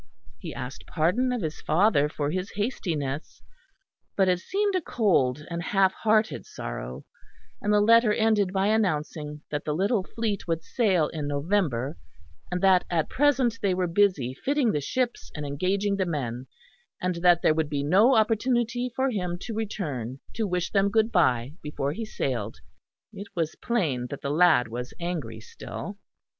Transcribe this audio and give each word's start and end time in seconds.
He 0.39 0.51
asked 0.51 0.87
pardon 0.87 1.31
of 1.31 1.43
his 1.43 1.61
father 1.61 2.09
for 2.09 2.31
his 2.31 2.53
hastiness; 2.55 3.43
but 4.15 4.27
it 4.27 4.39
seemed 4.39 4.73
a 4.73 4.81
cold 4.81 5.45
and 5.47 5.61
half 5.61 5.93
hearted 5.93 6.43
sorrow; 6.47 7.05
and 7.61 7.71
the 7.71 7.81
letter 7.81 8.11
ended 8.11 8.51
by 8.51 8.65
announcing 8.65 9.43
that 9.51 9.63
the 9.63 9.75
little 9.75 10.01
fleet 10.01 10.47
would 10.47 10.63
sail 10.63 11.07
in 11.09 11.27
November; 11.27 11.97
and 12.49 12.61
that 12.63 12.83
at 12.89 13.09
present 13.11 13.59
they 13.61 13.75
were 13.75 13.85
busy 13.85 14.33
fitting 14.33 14.71
the 14.71 14.81
ships 14.81 15.31
and 15.35 15.45
engaging 15.45 15.97
the 15.97 16.07
men; 16.07 16.47
and 16.99 17.17
that 17.17 17.43
there 17.43 17.53
would 17.53 17.69
be 17.69 17.83
no 17.83 18.15
opportunity 18.15 18.91
for 18.95 19.11
him 19.11 19.37
to 19.41 19.53
return 19.53 20.19
to 20.33 20.47
wish 20.47 20.71
them 20.71 20.89
good 20.89 21.11
bye 21.11 21.53
before 21.61 21.91
he 21.93 22.05
sailed. 22.05 22.57
It 23.13 23.27
was 23.35 23.53
plain 23.53 24.07
that 24.09 24.21
the 24.21 24.31
lad 24.31 24.67
was 24.67 24.95
angry 24.99 25.41
still. 25.41 25.99